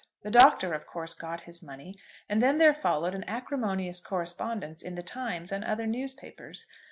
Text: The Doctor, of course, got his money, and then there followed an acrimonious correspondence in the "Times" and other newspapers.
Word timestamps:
The 0.23 0.31
Doctor, 0.31 0.73
of 0.73 0.87
course, 0.87 1.13
got 1.13 1.41
his 1.41 1.61
money, 1.61 1.95
and 2.27 2.41
then 2.41 2.57
there 2.57 2.73
followed 2.73 3.13
an 3.13 3.23
acrimonious 3.27 3.99
correspondence 3.99 4.81
in 4.81 4.95
the 4.95 5.03
"Times" 5.03 5.51
and 5.51 5.63
other 5.63 5.85
newspapers. 5.85 6.65